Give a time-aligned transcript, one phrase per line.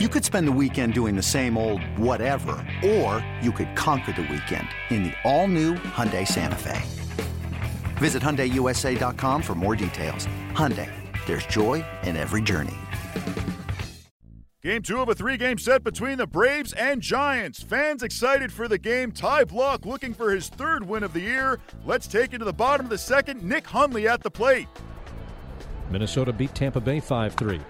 [0.00, 4.22] You could spend the weekend doing the same old whatever, or you could conquer the
[4.22, 6.82] weekend in the all-new Hyundai Santa Fe.
[7.98, 10.26] Visit HyundaiUSA.com for more details.
[10.50, 10.90] Hyundai,
[11.26, 12.74] there's joy in every journey.
[14.64, 17.62] Game two of a three game set between the Braves and Giants.
[17.62, 19.12] Fans excited for the game.
[19.12, 21.60] Ty Blach looking for his third win of the year.
[21.84, 23.44] Let's take it to the bottom of the second.
[23.44, 24.66] Nick Hundley at the plate.
[25.88, 27.60] Minnesota beat Tampa Bay 5 3.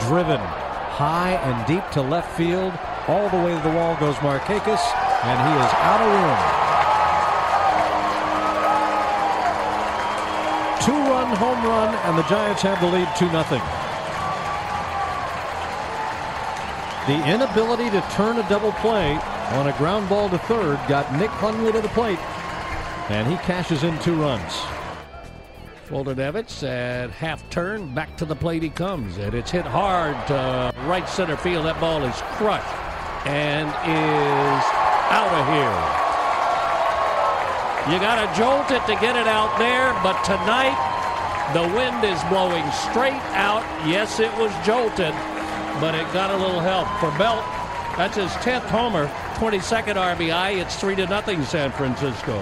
[0.00, 0.40] Driven
[0.98, 2.74] high and deep to left field.
[3.06, 4.82] All the way to the wall goes Markakis,
[5.22, 6.38] and he is out of room.
[10.82, 13.42] Two run home run, and the Giants have the lead 2 0.
[17.06, 19.14] The inability to turn a double play
[19.54, 22.18] on a ground ball to third got Nick Hundley to the plate,
[23.08, 24.77] and he cashes in two runs.
[25.88, 30.74] Foltynewicz at half turn, back to the plate he comes, and it's hit hard to
[30.86, 31.64] right center field.
[31.64, 32.66] That ball is crushed
[33.26, 34.64] and is
[35.08, 35.80] out of here.
[37.88, 40.76] You got to jolt it to get it out there, but tonight
[41.54, 43.64] the wind is blowing straight out.
[43.88, 45.14] Yes, it was jolted,
[45.80, 47.42] but it got a little help for Belt.
[47.96, 50.60] That's his 10th homer, 22nd RBI.
[50.60, 52.38] It's 3 to nothing San Francisco.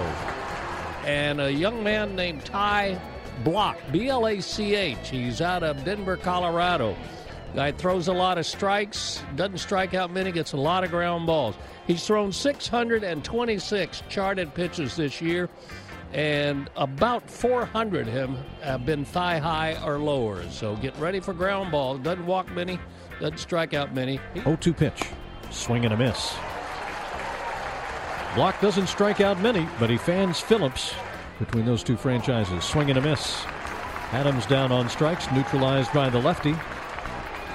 [1.05, 2.99] And a young man named Ty
[3.43, 5.09] Blach, B L A C H.
[5.09, 6.95] He's out of Denver, Colorado.
[7.55, 11.25] Guy throws a lot of strikes, doesn't strike out many, gets a lot of ground
[11.25, 11.55] balls.
[11.87, 15.49] He's thrown 626 charted pitches this year,
[16.13, 20.43] and about 400 him have been thigh high or lower.
[20.49, 21.99] So get ready for ground balls.
[22.01, 22.79] Doesn't walk many,
[23.19, 24.19] doesn't strike out many.
[24.35, 25.03] 0 2 pitch.
[25.49, 26.35] Swing and a miss.
[28.33, 30.93] Blach doesn't strike out many, but he fans Phillips
[31.39, 32.63] between those two franchises.
[32.63, 33.43] Swing and a miss.
[34.11, 36.53] Adams down on strikes, neutralized by the lefty,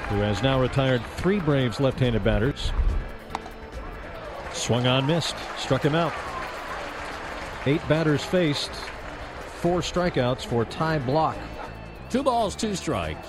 [0.09, 2.73] who has now retired three Braves left handed batters.
[4.53, 6.13] Swung on, missed, struck him out.
[7.65, 11.39] Eight batters faced, four strikeouts for Ty Blach.
[12.11, 13.29] Two balls, two strikes.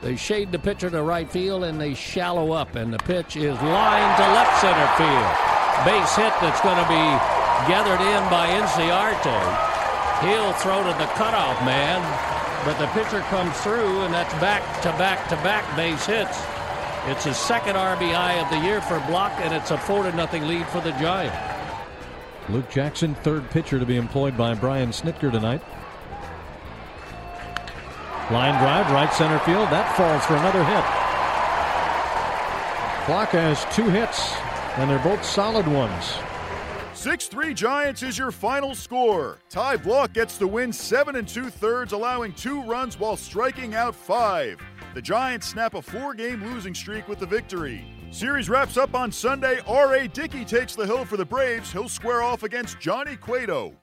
[0.00, 3.54] They shade the pitcher to right field and they shallow up, and the pitch is
[3.60, 5.84] lined to left center field.
[5.84, 7.33] Base hit that's going to be
[7.68, 9.74] gathered in by Inciarte.
[10.22, 12.00] He'll throw to the cutoff man,
[12.64, 16.42] but the pitcher comes through, and that's back to back to back base hits.
[17.06, 20.46] It's his second RBI of the year for Blach, and it's a 4 to nothing
[20.46, 21.36] lead for the Giants.
[22.48, 25.62] Luke Jackson, third pitcher to be employed by Brian Snitker tonight.
[28.30, 29.68] Line drive, right center field.
[29.68, 30.84] That falls for another hit.
[33.04, 34.34] Blach has two hits,
[34.78, 36.14] and they're both solid ones.
[37.04, 39.38] 6 3 Giants is your final score.
[39.50, 43.94] Ty Blach gets the win 7 and 2 thirds, allowing two runs while striking out
[43.94, 44.58] five.
[44.94, 47.84] The Giants snap a four game losing streak with the victory.
[48.10, 49.60] Series wraps up on Sunday.
[49.66, 50.08] R.A.
[50.08, 51.70] Dickey takes the hill for the Braves.
[51.70, 53.74] He'll square off against Johnny Cueto.